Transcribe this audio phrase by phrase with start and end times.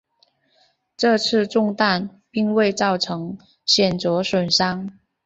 [0.97, 4.97] 这次中弹并未造成显着损伤。